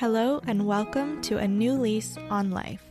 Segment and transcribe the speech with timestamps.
[0.00, 2.82] Hello, and welcome to a new lease on life.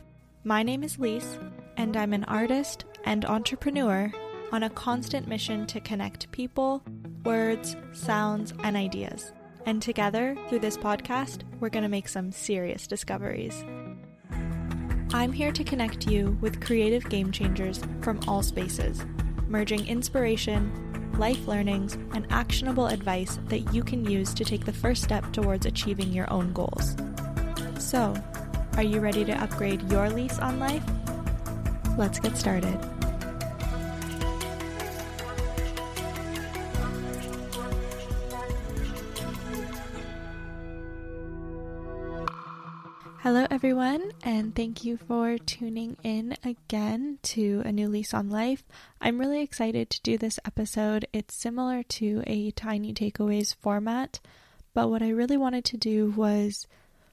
[0.44, 1.40] My name is Leece,
[1.76, 4.12] and I'm an artist and entrepreneur
[4.52, 6.84] on a constant mission to connect people,
[7.24, 9.32] words, sounds, and ideas.
[9.66, 13.64] And together, through this podcast, we're going to make some serious discoveries.
[15.12, 19.04] I'm here to connect you with creative game changers from all spaces,
[19.48, 20.89] merging inspiration,
[21.20, 25.66] life learnings, and actionable advice that you can use to take the first step towards
[25.66, 26.96] achieving your own goals.
[27.78, 28.14] So,
[28.76, 30.82] are you ready to upgrade your lease on life?
[31.98, 32.78] Let's get started.
[43.22, 48.64] Hello, everyone, and thank you for tuning in again to A New Lease on Life.
[48.98, 51.04] I'm really excited to do this episode.
[51.12, 54.20] It's similar to a Tiny Takeaways format,
[54.72, 56.66] but what I really wanted to do was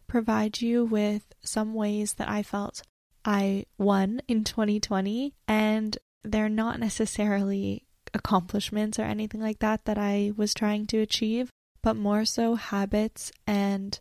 [0.08, 2.84] provide you with some ways that I felt
[3.26, 10.32] I won in 2020, and they're not necessarily accomplishments or anything like that that I
[10.38, 14.00] was trying to achieve, but more so habits and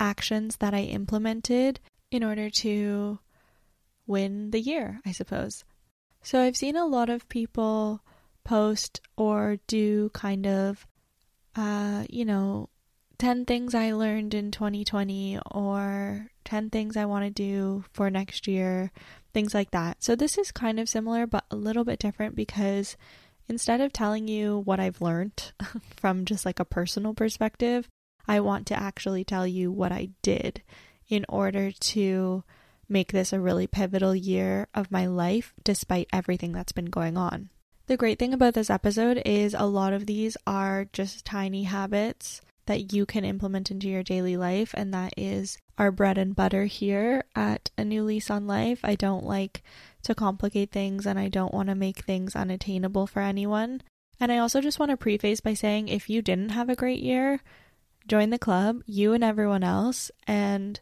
[0.00, 1.78] actions that I implemented
[2.10, 3.20] in order to
[4.06, 5.64] win the year, I suppose.
[6.22, 8.02] So I've seen a lot of people
[8.42, 10.86] post or do kind of,
[11.54, 12.68] uh, you know,
[13.18, 18.48] 10 things I learned in 2020 or 10 things I want to do for next
[18.48, 18.90] year,
[19.34, 20.02] things like that.
[20.02, 22.96] So this is kind of similar, but a little bit different because
[23.48, 25.52] instead of telling you what I've learned
[25.96, 27.88] from just like a personal perspective,
[28.30, 30.62] I want to actually tell you what I did
[31.08, 32.44] in order to
[32.88, 37.50] make this a really pivotal year of my life despite everything that's been going on.
[37.88, 42.40] The great thing about this episode is a lot of these are just tiny habits
[42.66, 46.66] that you can implement into your daily life, and that is our bread and butter
[46.66, 48.78] here at A New Lease on Life.
[48.84, 49.64] I don't like
[50.04, 53.82] to complicate things and I don't want to make things unattainable for anyone.
[54.20, 57.00] And I also just want to preface by saying if you didn't have a great
[57.00, 57.40] year,
[58.10, 60.10] join the club, you and everyone else.
[60.26, 60.80] And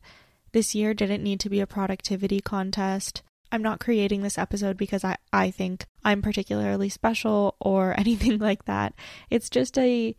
[0.53, 3.23] this year didn't need to be a productivity contest.
[3.53, 8.65] I'm not creating this episode because I, I think I'm particularly special or anything like
[8.65, 8.95] that.
[9.31, 10.17] It's just a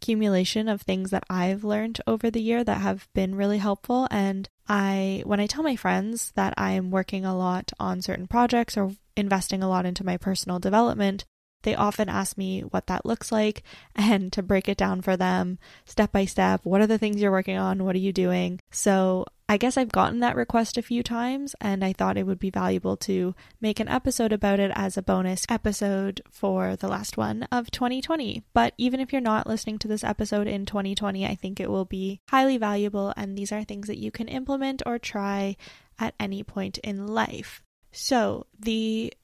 [0.00, 4.06] accumulation of things that I've learned over the year that have been really helpful.
[4.12, 8.76] And I, when I tell my friends that I'm working a lot on certain projects
[8.76, 11.24] or investing a lot into my personal development,
[11.62, 13.62] they often ask me what that looks like
[13.94, 16.60] and to break it down for them step by step.
[16.64, 17.84] What are the things you're working on?
[17.84, 18.60] What are you doing?
[18.70, 22.38] So I guess I've gotten that request a few times, and I thought it would
[22.38, 27.16] be valuable to make an episode about it as a bonus episode for the last
[27.16, 28.42] one of 2020.
[28.52, 31.86] But even if you're not listening to this episode in 2020, I think it will
[31.86, 35.56] be highly valuable, and these are things that you can implement or try
[35.98, 37.62] at any point in life.
[37.90, 39.14] So, the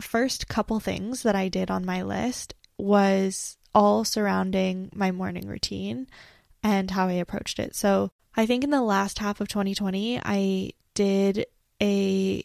[0.00, 6.06] first couple things that I did on my list was all surrounding my morning routine
[6.62, 7.74] and how I approached it.
[7.74, 11.46] So I think in the last half of 2020, I did
[11.80, 12.42] a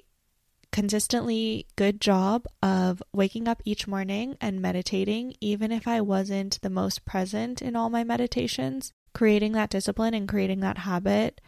[0.72, 6.70] consistently good job of waking up each morning and meditating, even if I wasn't the
[6.70, 8.92] most present in all my meditations.
[9.14, 11.42] Creating that discipline and creating that habit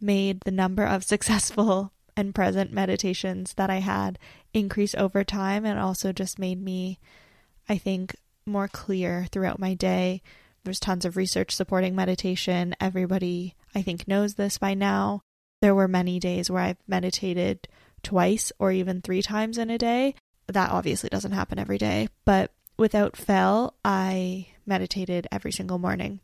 [0.00, 4.18] made the number of successful and present meditations that I had
[4.56, 6.98] increase over time and also just made me,
[7.68, 10.22] I think, more clear throughout my day.
[10.64, 12.74] There's tons of research supporting meditation.
[12.80, 15.20] Everybody, I think, knows this by now.
[15.62, 17.68] There were many days where I've meditated
[18.02, 20.14] twice or even three times in a day.
[20.48, 26.20] That obviously doesn't happen every day, but without fail, I meditated every single morning.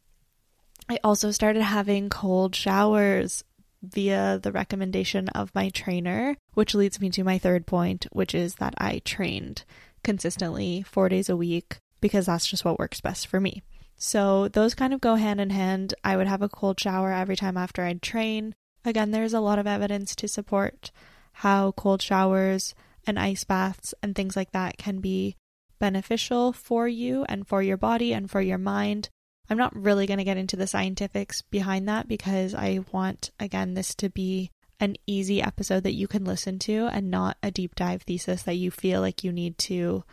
[0.88, 3.44] I also started having cold showers
[3.82, 8.56] via the recommendation of my trainer, which leads me to my third point, which is
[8.56, 9.64] that I trained
[10.04, 13.62] consistently four days a week because that's just what works best for me.
[13.96, 15.94] So those kind of go hand in hand.
[16.02, 18.54] I would have a cold shower every time after I'd train.
[18.84, 20.90] Again, there's a lot of evidence to support
[21.34, 22.74] how cold showers
[23.06, 25.36] and ice baths and things like that can be
[25.78, 29.08] beneficial for you and for your body and for your mind.
[29.52, 33.74] I'm not really going to get into the scientifics behind that because I want, again,
[33.74, 34.50] this to be
[34.80, 38.56] an easy episode that you can listen to and not a deep dive thesis that
[38.56, 40.04] you feel like you need to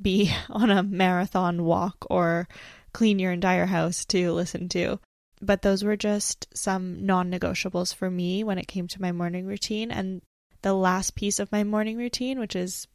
[0.00, 2.48] be on a marathon walk or
[2.92, 4.98] clean your entire house to listen to.
[5.40, 9.46] But those were just some non negotiables for me when it came to my morning
[9.46, 9.92] routine.
[9.92, 10.22] And
[10.62, 12.88] the last piece of my morning routine, which is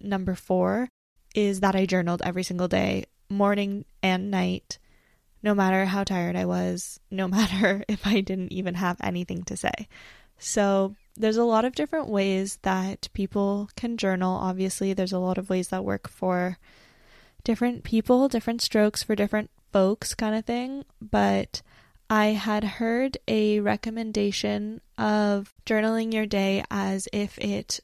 [0.00, 0.88] number four,
[1.34, 4.78] is that I journaled every single day, morning and night
[5.44, 9.56] no matter how tired I was, no matter if I didn't even have anything to
[9.56, 9.88] say.
[10.38, 14.34] So, there's a lot of different ways that people can journal.
[14.34, 16.58] Obviously, there's a lot of ways that work for
[17.44, 20.84] different people, different strokes for different folks, kind of thing.
[21.00, 21.62] But
[22.10, 27.78] I had heard a recommendation of journaling your day as if it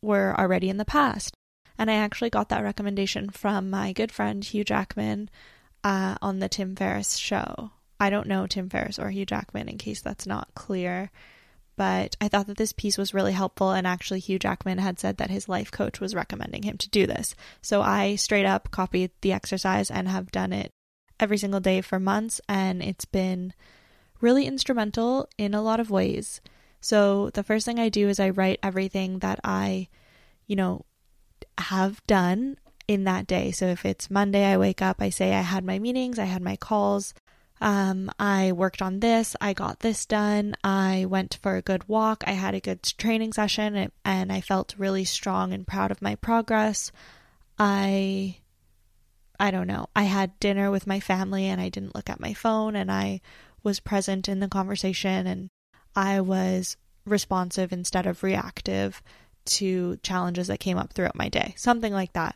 [0.00, 1.34] were already in the past.
[1.76, 5.28] And I actually got that recommendation from my good friend Hugh Jackman
[5.86, 7.70] uh, on the Tim Ferriss show.
[8.00, 11.10] I don't know Tim Ferriss or Hugh Jackman in case that's not clear
[11.76, 13.70] but I thought that this piece was really helpful.
[13.70, 17.06] And actually, Hugh Jackman had said that his life coach was recommending him to do
[17.06, 17.34] this.
[17.60, 20.70] So I straight up copied the exercise and have done it
[21.20, 22.40] every single day for months.
[22.48, 23.52] And it's been
[24.20, 26.40] really instrumental in a lot of ways.
[26.80, 29.88] So the first thing I do is I write everything that I,
[30.46, 30.86] you know,
[31.58, 32.56] have done
[32.88, 33.50] in that day.
[33.50, 36.42] So if it's Monday, I wake up, I say I had my meetings, I had
[36.42, 37.14] my calls,
[37.60, 42.22] um, I worked on this, I got this done, I went for a good walk,
[42.26, 46.14] I had a good training session, and I felt really strong and proud of my
[46.16, 46.92] progress.
[47.58, 48.36] I
[49.38, 49.88] I don't know.
[49.94, 53.20] I had dinner with my family and I didn't look at my phone and I
[53.62, 55.50] was present in the conversation and
[55.94, 59.02] I was responsive instead of reactive
[59.44, 61.54] to challenges that came up throughout my day.
[61.56, 62.34] Something like that.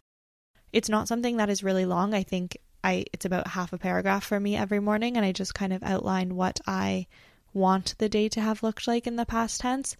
[0.72, 2.14] It's not something that is really long.
[2.14, 5.54] I think I it's about half a paragraph for me every morning and I just
[5.54, 7.06] kind of outline what I
[7.52, 9.96] want the day to have looked like in the past tense.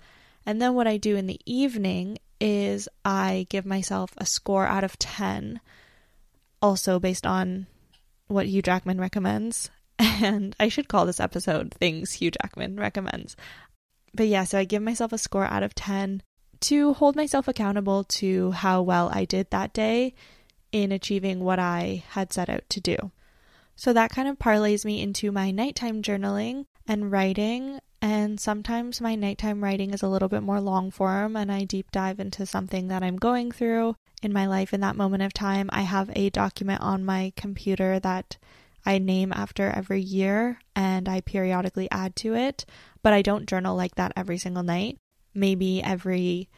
[0.47, 4.85] And then what I do in the evening is I give myself a score out
[4.85, 5.61] of 10
[6.63, 7.67] also based on
[8.29, 9.71] what Hugh Jackman recommends.
[10.23, 13.37] And I should call this episode Things Hugh Jackman Recommends.
[14.15, 16.23] But yeah, so I give myself a score out of 10
[16.61, 20.15] to hold myself accountable to how well I did that day
[20.73, 23.11] in achieving what I had set out to do.
[23.77, 27.81] So that kind of parlays me into my nighttime journaling and writing.
[28.03, 31.91] And sometimes my nighttime writing is a little bit more long form and I deep
[31.91, 35.71] dive into something that I'm going through in my life in that moment of time.
[35.73, 38.37] I have a document on my computer that
[38.85, 42.65] I name after every year and I periodically add to it,
[43.03, 44.99] but I don't journal like that every single night.
[45.35, 46.49] Maybe every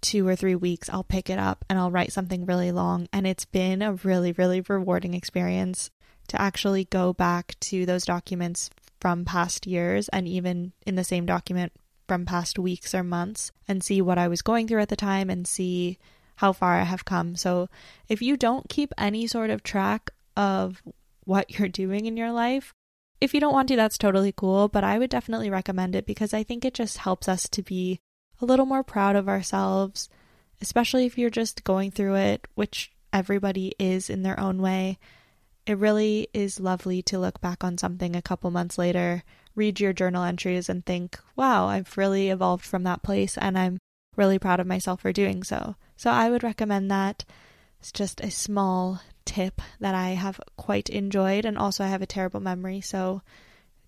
[0.00, 3.08] two or three weeks, I'll pick it up and I'll write something really long.
[3.12, 5.90] And it's been a really, really rewarding experience
[6.28, 11.26] to actually go back to those documents from past years and even in the same
[11.26, 11.72] document
[12.06, 15.30] from past weeks or months and see what I was going through at the time
[15.30, 15.98] and see
[16.36, 17.36] how far I have come.
[17.36, 17.68] So,
[18.08, 20.82] if you don't keep any sort of track of
[21.24, 22.72] what you're doing in your life,
[23.20, 26.32] if you don't want to, that's totally cool, but I would definitely recommend it because
[26.32, 28.00] I think it just helps us to be
[28.40, 30.08] a little more proud of ourselves,
[30.60, 34.98] especially if you're just going through it, which everybody is in their own way.
[35.66, 39.22] It really is lovely to look back on something a couple months later,
[39.54, 43.78] read your journal entries, and think, wow, I've really evolved from that place, and I'm
[44.16, 45.76] really proud of myself for doing so.
[45.96, 47.24] So I would recommend that.
[47.80, 52.06] It's just a small tip that I have quite enjoyed, and also I have a
[52.06, 53.22] terrible memory, so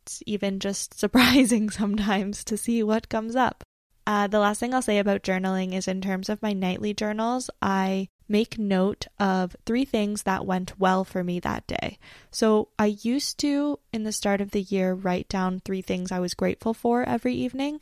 [0.03, 3.65] it's even just surprising sometimes to see what comes up.
[4.11, 7.49] Uh, the last thing I'll say about journaling is in terms of my nightly journals,
[7.63, 11.97] I make note of three things that went well for me that day.
[12.33, 16.19] So I used to, in the start of the year, write down three things I
[16.19, 17.81] was grateful for every evening.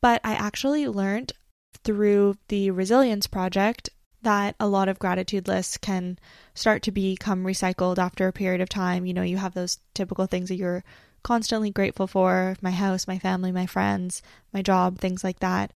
[0.00, 1.32] But I actually learned
[1.82, 3.90] through the Resilience Project
[4.22, 6.16] that a lot of gratitude lists can
[6.54, 9.04] start to become recycled after a period of time.
[9.04, 10.84] You know, you have those typical things that you're
[11.22, 14.22] constantly grateful for my house, my family, my friends,
[14.52, 15.72] my job, things like that.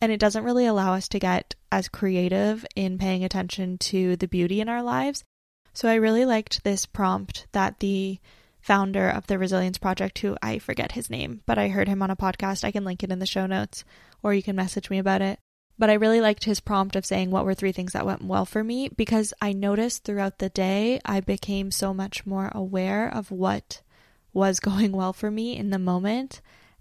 [0.00, 4.28] And it doesn't really allow us to get as creative in paying attention to the
[4.28, 5.24] beauty in our lives.
[5.72, 8.18] So I really liked this prompt that the
[8.60, 12.10] founder of the Resilience Project, who I forget his name, but I heard him on
[12.10, 12.64] a podcast.
[12.64, 13.84] I can link it in the show notes
[14.22, 15.38] or you can message me about it.
[15.78, 18.44] But I really liked his prompt of saying what were three things that went well
[18.44, 23.30] for me because I noticed throughout the day I became so much more aware of
[23.30, 23.80] what
[24.32, 26.40] was going well for me in the moment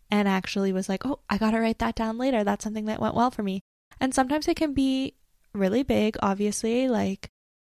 [0.10, 2.44] and actually was like, oh, I got to write that down later.
[2.44, 3.62] That's something that went well for me.
[4.00, 5.16] And sometimes it can be
[5.54, 7.30] really big, obviously, like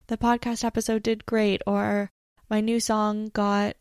[0.08, 2.10] the podcast episode did great, or
[2.50, 3.76] my new song got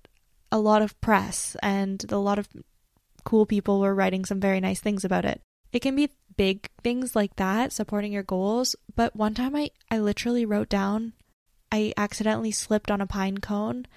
[0.51, 2.47] a lot of press and a lot of
[3.23, 5.41] cool people were writing some very nice things about it.
[5.73, 8.75] It can be big things like that, supporting your goals.
[8.95, 11.13] But one time I, I literally wrote down,
[11.71, 13.87] I accidentally slipped on a pine cone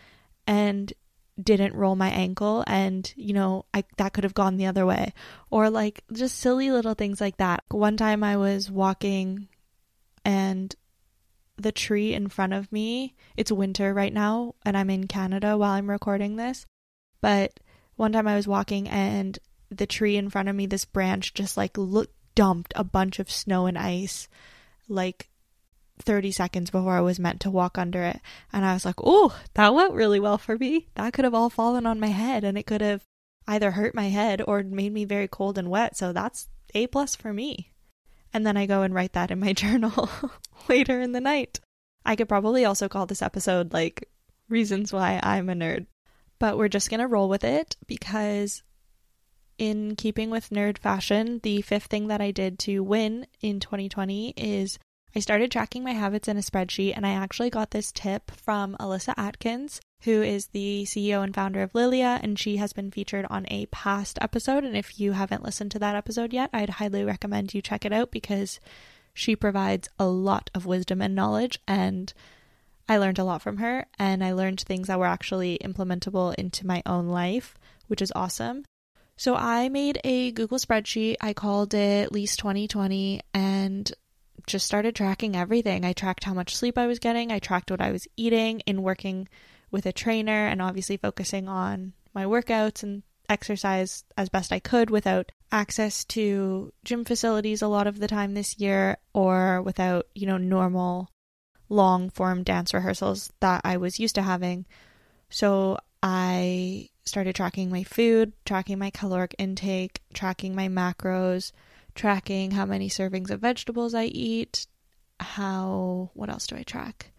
[0.47, 0.93] and
[1.40, 5.12] didn't roll my ankle and you know I that could have gone the other way
[5.50, 7.62] or like just silly little things like that.
[7.71, 9.49] One time I was walking
[10.25, 10.75] and
[11.59, 13.14] the tree in front of me.
[13.37, 16.66] It's winter right now, and I'm in Canada while I'm recording this.
[17.21, 17.61] But
[17.97, 19.38] one time I was walking, and
[19.71, 23.30] the tree in front of me, this branch just like look, dumped a bunch of
[23.30, 24.28] snow and ice,
[24.88, 25.28] like
[26.02, 28.21] 30 seconds before I was meant to walk under it.
[28.52, 30.88] And I was like, oh, that went really well for me.
[30.95, 33.05] That could have all fallen on my head, and it could have
[33.47, 35.97] either hurt my head or made me very cold and wet.
[35.97, 37.73] So that's A plus for me.
[38.33, 40.09] And then I go and write that in my journal
[40.69, 41.61] later in the night.
[42.05, 44.09] I could probably also call this episode like
[44.49, 45.87] reasons why I'm a nerd.
[46.38, 48.62] But we're just going to roll with it because,
[49.57, 54.35] in keeping with nerd fashion, the fifth thing that I did to win in 2020
[54.37, 54.78] is
[55.16, 58.76] I started tracking my habits in a spreadsheet, and I actually got this tip from
[58.78, 63.26] Alyssa Atkins, who is the CEO and founder of Lilia, and she has been featured
[63.30, 64.64] on a past episode.
[64.64, 67.92] And if you haven't listened to that episode yet, I'd highly recommend you check it
[67.92, 68.60] out because
[69.14, 71.58] she provides a lot of wisdom and knowledge.
[71.66, 72.12] And
[72.88, 76.66] I learned a lot from her, and I learned things that were actually implementable into
[76.66, 77.54] my own life,
[77.86, 78.64] which is awesome.
[79.16, 81.16] So I made a Google spreadsheet.
[81.20, 83.92] I called it Leece 2020, and
[84.49, 85.85] just started tracking everything.
[85.85, 88.83] I tracked how much sleep I was getting, I tracked what I was eating in
[88.83, 89.28] working
[89.71, 94.90] with a trainer, and obviously focusing on my workouts and exercise as best I could
[94.90, 100.26] without access to gym facilities a lot of the time this year or without, you
[100.26, 101.11] know, normal
[101.69, 104.67] long form dance rehearsals that I was used to having.
[105.31, 111.52] So I started tracking my food, tracking my caloric intake, tracking my macros,
[111.99, 114.67] tracking how many servings of vegetables I eat,
[115.21, 117.12] how, what else do I track?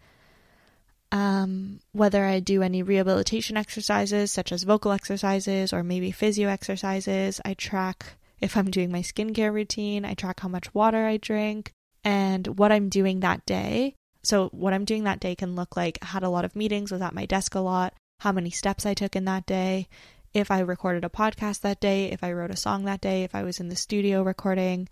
[1.12, 7.40] Um, whether I do any rehabilitation exercises, such as vocal exercises or maybe physio exercises.
[7.44, 11.72] I track if I'm doing my skincare routine, I track how much water I drink
[12.02, 13.94] and what I'm doing that day.
[14.22, 16.90] So, what I'm doing that day can look like I had a lot of meetings,
[16.90, 19.88] was at my desk a lot, how many steps I took in that day,
[20.32, 23.34] if I recorded a podcast that day, if I wrote a song that day, if
[23.34, 24.88] I was in the studio recording.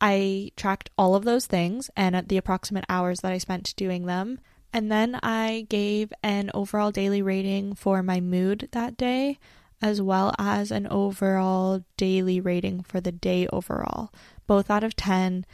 [0.00, 4.40] I tracked all of those things and the approximate hours that I spent doing them.
[4.72, 9.38] And then I gave an overall daily rating for my mood that day,
[9.80, 14.12] as well as an overall daily rating for the day overall,
[14.46, 15.46] both out of 10.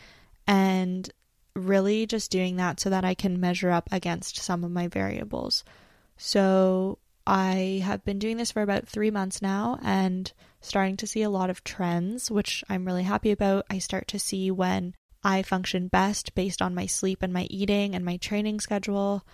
[0.47, 1.11] And
[1.55, 5.65] really just doing that so that I can measure up against some of my variables.
[6.17, 11.23] So I have been doing this for about three months now and starting to see
[11.23, 13.67] a lot of trends, which I'm really happy about.
[13.71, 17.95] I start to see when I function best based on my sleep and my eating
[17.95, 19.25] and my training schedule,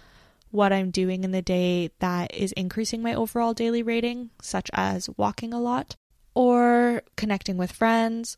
[0.51, 5.09] what I'm doing in the day that is increasing my overall daily rating, such as
[5.17, 5.97] walking a lot,
[6.35, 8.37] or connecting with friends,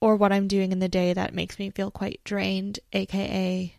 [0.00, 3.76] or what I'm doing in the day that makes me feel quite drained, aka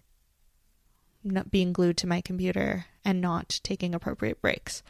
[1.24, 4.84] not being glued to my computer and not taking appropriate breaks.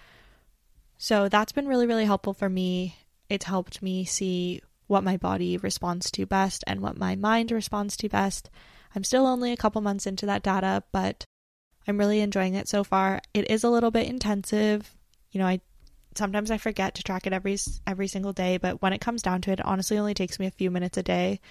[0.97, 2.95] So that's been really, really helpful for me.
[3.29, 7.97] It's helped me see what my body responds to best and what my mind responds
[7.97, 8.49] to best.
[8.95, 11.25] I'm still only a couple months into that data, but
[11.87, 13.21] I'm really enjoying it so far.
[13.33, 14.95] It is a little bit intensive.
[15.31, 15.59] You know, I
[16.15, 19.41] sometimes I forget to track it every every single day, but when it comes down
[19.41, 21.41] to it, it honestly only takes me a few minutes a day.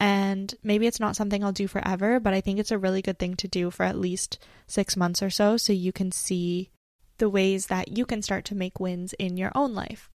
[0.00, 3.18] And maybe it's not something I'll do forever, but I think it's a really good
[3.18, 6.70] thing to do for at least 6 months or so so you can see
[7.18, 10.10] the ways that you can start to make wins in your own life.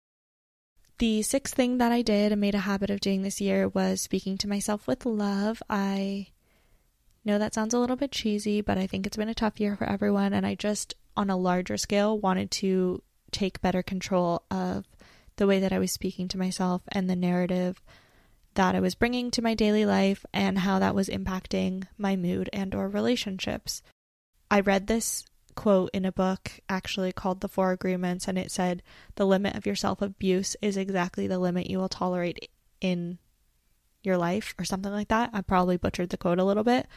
[0.99, 4.01] The sixth thing that I did and made a habit of doing this year was
[4.01, 5.63] speaking to myself with love.
[5.69, 6.27] I
[7.23, 9.75] know that sounds a little bit cheesy, but I think it's been a tough year
[9.75, 13.01] for everyone, and I just, on a larger scale, wanted to
[13.31, 14.85] take better control of
[15.37, 17.81] the way that I was speaking to myself and the narrative
[18.55, 22.49] that I was bringing to my daily life and how that was impacting my mood
[22.51, 23.81] and or relationships.
[24.51, 25.23] I read this
[25.59, 28.81] quote in a book actually called The Four Agreements, and it said,
[29.15, 32.49] The limit of your self abuse is exactly the limit you will tolerate
[32.79, 33.19] in
[34.01, 35.31] your life, or something like that.
[35.33, 36.87] I probably butchered the quote a little bit,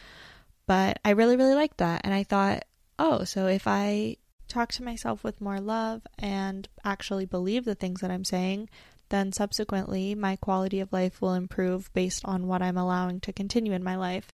[0.69, 2.03] but I really, really liked that.
[2.05, 2.63] And I thought,
[3.01, 8.01] oh, so if I talk to myself with more love and actually believe the things
[8.01, 8.71] that I'm saying,
[9.09, 13.73] then subsequently my quality of life will improve based on what I'm allowing to continue
[13.73, 14.29] in my life.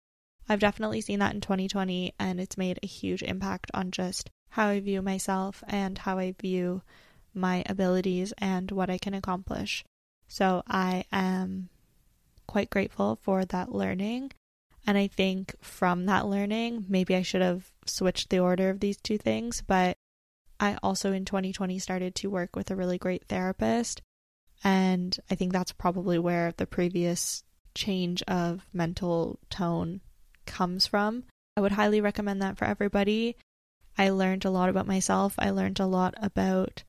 [0.47, 4.67] I've definitely seen that in 2020, and it's made a huge impact on just how
[4.67, 6.81] I view myself and how I view
[7.33, 9.83] my abilities and what I can accomplish.
[10.27, 11.69] So I am
[12.47, 14.31] quite grateful for that learning.
[14.87, 18.97] And I think from that learning, maybe I should have switched the order of these
[18.97, 19.97] two things, but
[20.59, 24.01] I also in 2020 started to work with a really great therapist.
[24.63, 30.01] And I think that's probably where the previous change of mental tone
[30.45, 31.23] comes from.
[31.57, 33.37] I would highly recommend that for everybody.
[33.97, 35.35] I learned a lot about myself.
[35.37, 36.83] I learned a lot about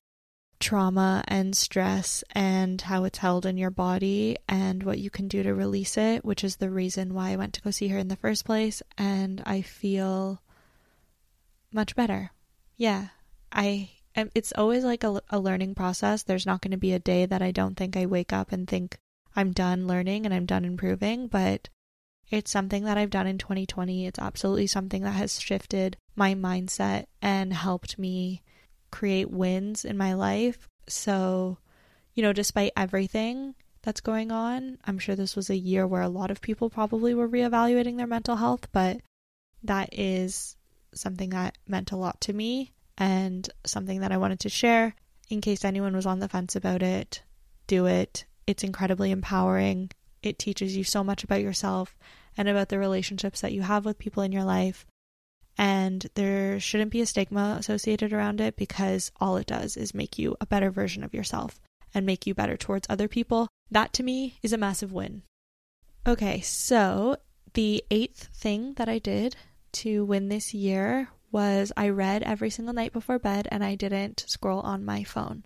[0.59, 5.43] trauma and stress and how it's held in your body and what you can do
[5.43, 8.09] to release it, which is the reason why I went to go see her in
[8.09, 8.83] the first place.
[8.97, 10.41] And I feel
[11.73, 12.31] much better.
[12.77, 13.09] Yeah,
[13.53, 13.91] I.
[14.35, 16.23] It's always like a, a learning process.
[16.23, 18.67] There's not going to be a day that I don't think I wake up and
[18.67, 18.99] think
[19.37, 21.69] I'm done learning and I'm done improving, but
[22.31, 24.07] it's something that I've done in 2020.
[24.07, 28.43] It's absolutely something that has shifted my mindset and helped me
[28.91, 30.69] create wins in my life.
[30.89, 31.59] So,
[32.15, 36.09] you know, despite everything that's going on, I'm sure this was a year where a
[36.09, 38.99] lot of people probably were reevaluating their mental health, but
[39.63, 40.57] that is
[40.95, 44.95] something that meant a lot to me and something that I wanted to share
[45.29, 47.23] in case anyone was on the fence about it.
[47.67, 48.25] Do it.
[48.47, 49.91] It's incredibly empowering.
[50.27, 51.97] It teaches you so much about yourself
[52.37, 54.85] and about the relationships that you have with people in your life.
[55.57, 60.19] And there shouldn't be a stigma associated around it because all it does is make
[60.19, 61.61] you a better version of yourself
[61.95, 63.49] and make you better towards other people.
[63.71, 65.23] That to me is a massive win.
[66.07, 67.17] Okay, so
[67.55, 69.37] the eighth thing that I did
[69.73, 74.25] to win this year was I read every single night before bed and I didn't
[74.27, 75.45] scroll on my phone.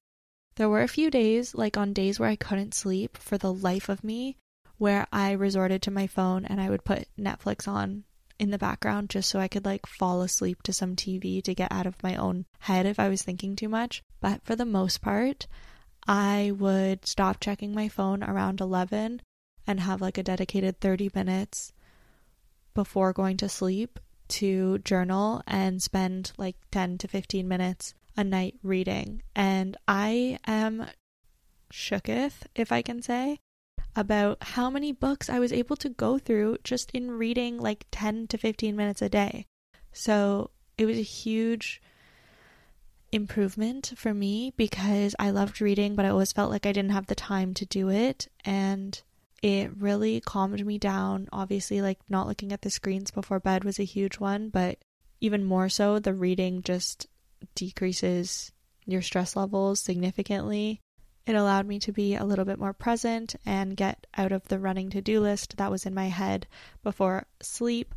[0.57, 3.89] There were a few days, like on days where I couldn't sleep for the life
[3.89, 4.37] of me,
[4.81, 8.05] where I resorted to my phone and I would put Netflix on
[8.39, 11.71] in the background just so I could like fall asleep to some TV to get
[11.71, 14.03] out of my own head if I was thinking too much.
[14.23, 15.47] But for the most part,
[16.09, 19.21] I would stop checking my phone around 11
[19.67, 21.75] and have like a dedicated 30 minutes
[22.73, 28.55] before going to sleep to journal and spend like 10 to 15 minutes a night
[28.63, 29.21] reading.
[29.37, 30.87] And I am
[31.71, 33.41] shooketh, if I can say,
[33.97, 38.29] about how many books I was able to go through just in reading like 10
[38.29, 39.47] to 15 minutes a day.
[39.93, 41.83] So it was a huge
[43.13, 47.07] improvement for me because I loved reading, but I always felt like I didn't have
[47.07, 48.29] the time to do it.
[48.45, 49.01] And
[49.43, 51.29] it really calmed me down.
[51.33, 54.79] Obviously, like not looking at the screens before bed was a huge one, but
[55.21, 57.07] even more so, the reading just
[57.55, 58.53] decreases
[58.87, 60.81] your stress levels significantly.
[61.31, 64.59] It allowed me to be a little bit more present and get out of the
[64.59, 66.49] running to do list that was in my head
[66.83, 67.95] before sleep.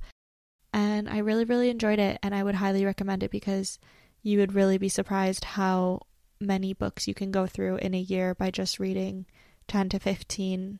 [0.71, 2.19] And I really, really enjoyed it.
[2.21, 3.79] And I would highly recommend it because
[4.21, 6.01] you would really be surprised how
[6.39, 9.25] many books you can go through in a year by just reading
[9.67, 10.77] 10 to 15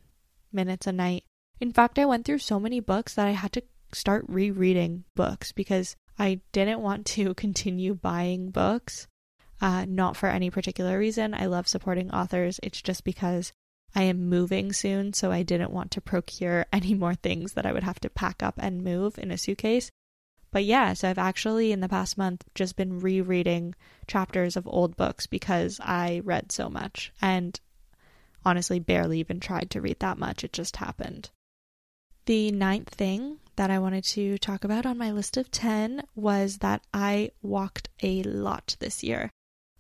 [0.51, 1.23] minutes a night.
[1.59, 3.63] In fact, I went through so many books that I had to
[3.93, 9.07] start rereading books because I didn't want to continue buying books
[9.63, 11.33] uh, not for any particular reason.
[11.33, 12.59] I love supporting authors.
[12.61, 13.53] It's just because
[13.95, 17.71] I am moving soon, so I didn't want to procure any more things that I
[17.71, 19.89] would have to pack up and move in a suitcase.
[20.51, 23.73] But yeah, so I've actually in the past month just been rereading
[24.05, 27.57] chapters of old books because I read so much and
[28.45, 30.43] honestly barely even tried to read that much.
[30.43, 31.29] It just happened.
[32.25, 36.57] The ninth thing that I wanted to talk about on my list of 10 was
[36.57, 39.31] that I walked a lot this year.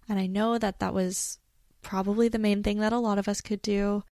[0.09, 1.39] And I know that that was
[1.81, 4.03] probably the main thing that a lot of us could do.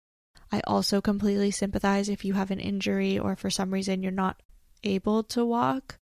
[0.51, 4.41] I also completely sympathize if you have an injury or for some reason you're not
[4.84, 5.97] able to walk.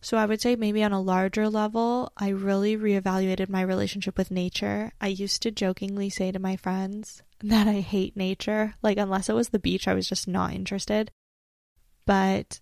[0.00, 4.30] So I would say maybe on a larger level, I really reevaluated my relationship with
[4.30, 4.92] nature.
[5.00, 8.74] I used to jokingly say to my friends that I hate nature.
[8.82, 11.10] Like, unless it was the beach, I was just not interested.
[12.06, 12.60] But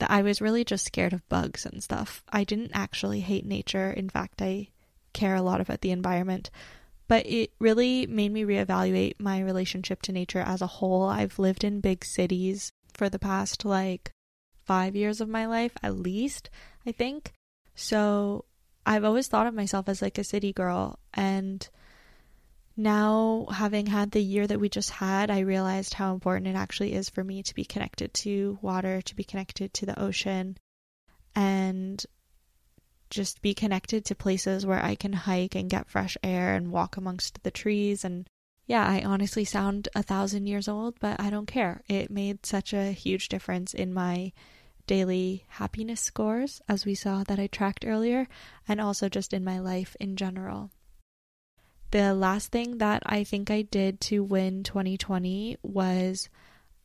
[0.00, 2.22] I was really just scared of bugs and stuff.
[2.30, 3.90] I didn't actually hate nature.
[3.90, 4.68] In fact, I
[5.16, 6.50] care a lot about the environment.
[7.08, 11.04] But it really made me reevaluate my relationship to nature as a whole.
[11.04, 14.12] I've lived in big cities for the past like
[14.64, 16.50] five years of my life, at least,
[16.84, 17.32] I think.
[17.74, 18.44] So
[18.84, 20.98] I've always thought of myself as like a city girl.
[21.14, 21.68] And
[22.76, 26.92] now, having had the year that we just had, I realized how important it actually
[26.92, 30.58] is for me to be connected to water, to be connected to the ocean,
[31.34, 32.04] and
[33.10, 36.96] just be connected to places where I can hike and get fresh air and walk
[36.96, 38.04] amongst the trees.
[38.04, 38.28] And
[38.66, 41.82] yeah, I honestly sound a thousand years old, but I don't care.
[41.88, 44.32] It made such a huge difference in my
[44.86, 48.28] daily happiness scores, as we saw that I tracked earlier,
[48.68, 50.70] and also just in my life in general.
[51.90, 56.28] The last thing that I think I did to win 2020 was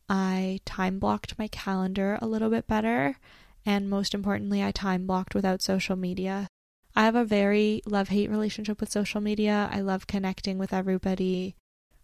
[0.07, 3.17] I time blocked my calendar a little bit better
[3.65, 6.47] and most importantly, I time blocked without social media.
[6.95, 9.69] I have a very love hate relationship with social media.
[9.71, 11.55] I love connecting with everybody.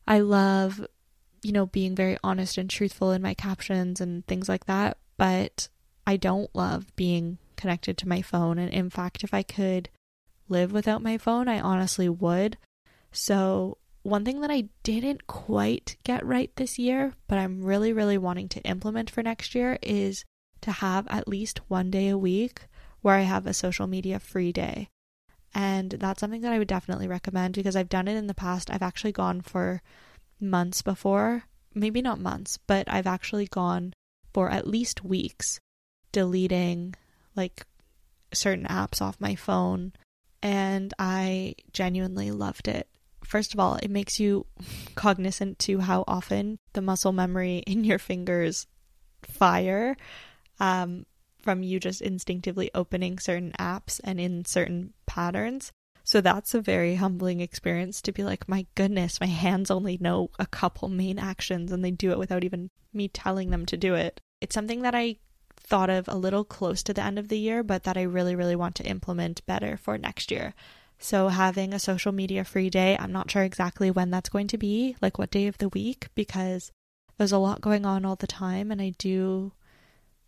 [0.07, 0.85] I love,
[1.43, 4.97] you know, being very honest and truthful in my captions and things like that.
[5.17, 5.67] But
[6.05, 8.57] I don't love being connected to my phone.
[8.57, 9.89] And in fact, if I could
[10.47, 12.57] live without my phone, I honestly would.
[13.11, 18.17] So, one thing that I didn't quite get right this year, but I'm really, really
[18.17, 20.23] wanting to implement for next year is
[20.61, 22.67] to have at least one day a week
[23.01, 24.89] where I have a social media free day.
[25.53, 28.69] And that's something that I would definitely recommend because I've done it in the past.
[28.69, 29.81] I've actually gone for
[30.39, 31.43] months before,
[31.73, 33.93] maybe not months, but I've actually gone
[34.33, 35.59] for at least weeks
[36.11, 36.95] deleting
[37.35, 37.65] like
[38.33, 39.93] certain apps off my phone.
[40.43, 42.87] And I genuinely loved it.
[43.23, 44.45] First of all, it makes you
[44.95, 48.67] cognizant to how often the muscle memory in your fingers
[49.23, 49.97] fire
[50.59, 51.05] um,
[51.39, 55.71] from you just instinctively opening certain apps and in certain patterns.
[56.03, 60.29] So that's a very humbling experience to be like, my goodness, my hands only know
[60.39, 63.93] a couple main actions and they do it without even me telling them to do
[63.93, 64.21] it.
[64.39, 65.17] It's something that I
[65.57, 68.35] thought of a little close to the end of the year, but that I really,
[68.35, 70.53] really want to implement better for next year.
[70.99, 74.57] So, having a social media free day, I'm not sure exactly when that's going to
[74.57, 76.71] be, like what day of the week, because
[77.17, 79.51] there's a lot going on all the time and I do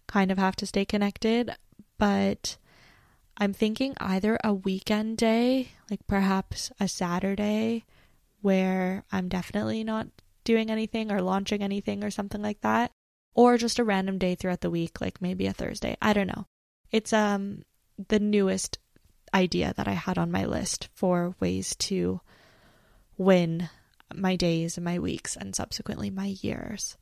[0.09, 1.55] kind of have to stay connected.
[1.97, 2.57] But
[3.37, 7.85] I'm thinking either a weekend day, like perhaps a Saturday,
[8.41, 10.07] where I'm definitely not
[10.43, 12.91] doing anything or launching anything or something like that,
[13.33, 15.95] or just a random day throughout the week, like maybe a Thursday.
[16.01, 16.45] I don't know.
[16.91, 17.63] It's um
[18.07, 18.79] the newest
[19.33, 22.21] idea that I had on my list for ways to
[23.17, 23.69] win
[24.13, 26.97] my days and my weeks and subsequently my years.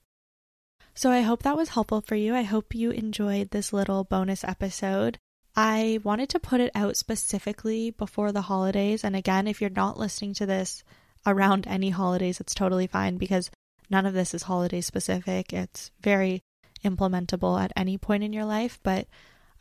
[0.98, 2.34] So I hope that was helpful for you.
[2.34, 5.20] I hope you enjoyed this little bonus episode.
[5.56, 9.04] I wanted to put it out specifically before the holidays.
[9.04, 10.84] And again, if you're not listening to this
[11.24, 13.52] around any holidays, it's totally fine because
[13.92, 15.54] none of this is holiday specific.
[15.54, 16.42] It's very
[16.84, 18.80] implementable at any point in your life.
[18.82, 19.06] But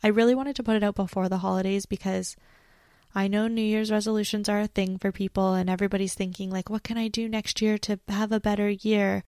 [0.01, 2.35] I really wanted to put it out before the holidays because
[3.13, 6.81] I know New Year's resolutions are a thing for people, and everybody's thinking, like, what
[6.81, 9.23] can I do next year to have a better year?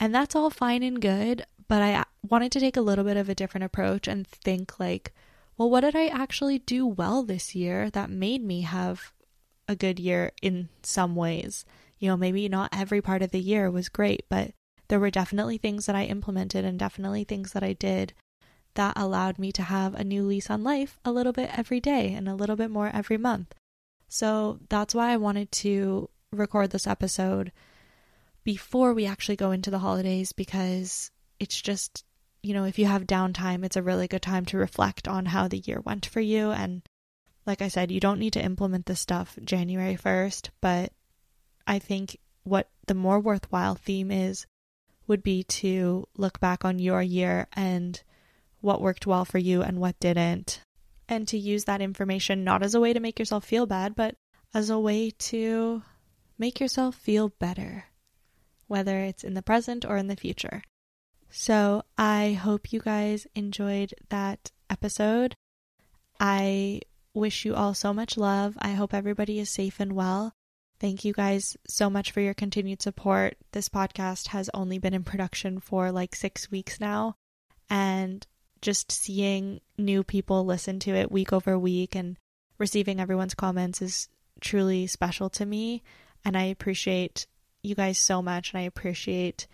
[0.00, 3.28] And that's all fine and good, but I wanted to take a little bit of
[3.28, 5.12] a different approach and think, like,
[5.58, 9.12] well, what did I actually do well this year that made me have
[9.68, 11.66] a good year in some ways?
[11.98, 14.52] You know, maybe not every part of the year was great, but
[14.88, 18.14] there were definitely things that I implemented and definitely things that I did
[18.74, 22.14] that allowed me to have a new lease on life a little bit every day
[22.14, 23.54] and a little bit more every month.
[24.08, 27.52] So that's why I wanted to record this episode
[28.50, 32.04] before we actually go into the holidays because it's just,
[32.42, 35.46] you know, if you have downtime, it's a really good time to reflect on how
[35.46, 36.50] the year went for you.
[36.50, 36.82] And
[37.46, 40.92] like I said, you don't need to implement this stuff January 1st, but
[41.64, 44.46] I think what the more worthwhile theme is
[45.06, 48.02] would be to look back on your year and
[48.60, 50.60] what worked well for you and what didn't,
[51.08, 54.16] and to use that information not as a way to make yourself feel bad, but
[54.52, 55.84] as a way to
[56.36, 57.84] make yourself feel better,
[58.70, 60.62] whether it's in the present or in the future.
[61.28, 65.34] So I hope you guys enjoyed that episode.
[66.20, 68.56] I wish you all so much love.
[68.60, 70.32] I hope everybody is safe and well.
[70.78, 73.36] Thank you guys so much for your continued support.
[73.50, 77.16] This podcast has only been in production for like six weeks now,
[77.68, 78.24] and
[78.62, 82.16] just seeing new people listen to it week over week and
[82.56, 84.08] receiving everyone's comments is
[84.40, 85.82] truly special to me.
[86.24, 87.26] And I appreciate
[87.62, 88.52] you guys so much.
[88.52, 89.46] And I appreciate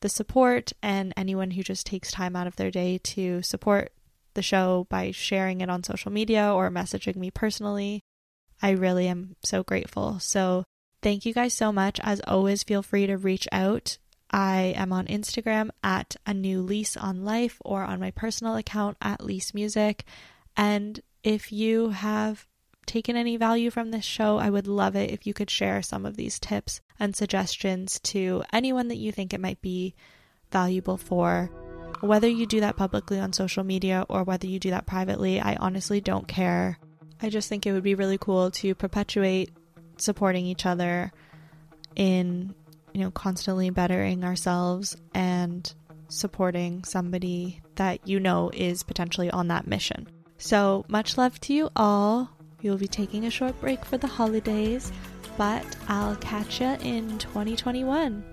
[0.00, 3.92] the support and anyone who just takes time out of their day to support
[4.34, 8.02] the show by sharing it on social media or messaging me personally.
[8.60, 10.18] I really am so grateful.
[10.20, 10.64] So,
[11.02, 12.00] thank you guys so much.
[12.02, 13.98] As always, feel free to reach out
[14.32, 18.96] I am on Instagram at a new lease on life or on my personal account
[19.02, 20.04] at Leece music.
[20.56, 22.46] And if you have
[22.86, 26.06] taken any value from this show, I would love it if you could share some
[26.06, 29.92] of these tips and suggestions to anyone that you think it might be
[30.52, 31.50] valuable for.
[32.00, 35.56] Whether you do that publicly on social media or whether you do that privately, I
[35.56, 36.78] honestly don't care.
[37.20, 39.50] I just think it would be really cool to perpetuate
[39.96, 41.12] supporting each other
[41.96, 42.54] in
[42.92, 45.74] you know, constantly bettering ourselves and
[46.08, 50.06] supporting somebody that you know is potentially on that mission.
[50.38, 52.30] So, much love to you all.
[52.62, 54.92] We will be taking a short break for the holidays,
[55.36, 58.24] but I'll catch you in 2021.